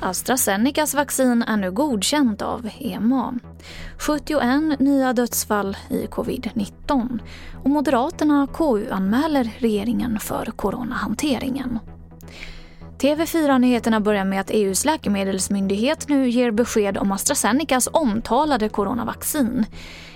[0.00, 3.34] AstraZenecas vaccin är nu godkänt av EMA.
[3.98, 7.18] 71 nya dödsfall i covid-19
[7.64, 11.78] och Moderaterna KU-anmäler regeringen för coronahanteringen.
[13.00, 19.66] TV4-nyheterna börjar med att EUs läkemedelsmyndighet nu ger besked om AstraZenecas omtalade coronavaccin.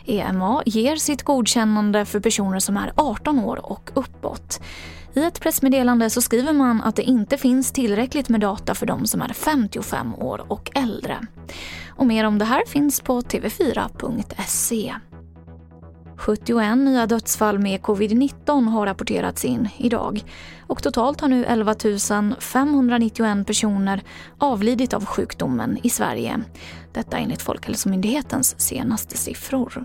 [0.06, 4.60] EMA ger sitt godkännande för personer som är 18 år och uppåt.
[5.14, 9.06] I ett pressmeddelande så skriver man att det inte finns tillräckligt med data för de
[9.06, 11.26] som är 55 år och äldre.
[11.88, 14.94] Och mer om det här finns på tv4.se.
[16.24, 20.24] 71 nya dödsfall med covid-19 har rapporterats in idag
[20.66, 21.74] och totalt har nu 11
[22.40, 24.02] 591 personer
[24.38, 26.40] avlidit av sjukdomen i Sverige.
[26.92, 29.84] Detta enligt Folkhälsomyndighetens senaste siffror.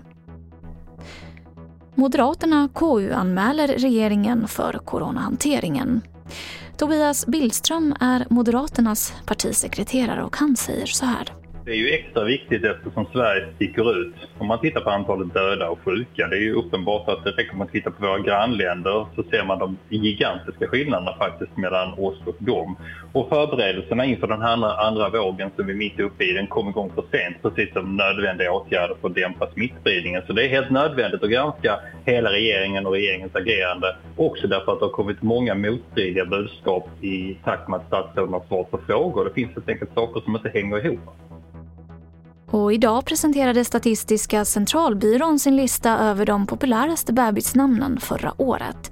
[1.94, 6.00] Moderaterna KU-anmäler regeringen för coronahanteringen.
[6.76, 11.39] Tobias Billström är Moderaternas partisekreterare och han säger så här.
[11.70, 14.14] Det är ju extra viktigt eftersom Sverige sticker ut.
[14.38, 17.56] Om man tittar på antalet döda och sjuka, det är ju uppenbart att det räcker
[17.56, 22.16] med att titta på våra grannländer så ser man de gigantiska skillnaderna faktiskt mellan oss
[22.26, 22.76] och dem.
[23.12, 26.68] Och förberedelserna inför den här andra vågen som vi är mitt uppe i, den kom
[26.68, 30.22] igång för sent, precis som nödvändiga åtgärder för att dämpa smittspridningen.
[30.26, 33.96] Så det är helt nödvändigt att granska hela regeringen och regeringens agerande.
[34.16, 38.44] Också därför att det har kommit många motstridiga budskap i takt med att statsråden har
[38.48, 39.24] svar på frågor.
[39.24, 41.29] Det finns helt enkelt saker som inte hänger ihop.
[42.50, 48.90] Och idag presenterade Statistiska centralbyrån sin lista över de populäraste bebisnamnen förra året.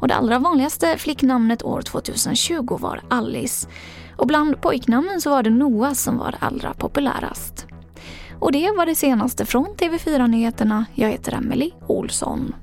[0.00, 3.68] Och det allra vanligaste flicknamnet år 2020 var Alice.
[4.16, 7.66] Och bland pojknamnen så var det Noah som var allra populärast.
[8.40, 10.86] Och det var det senaste från TV4 Nyheterna.
[10.94, 12.54] Jag heter Emily Olsson.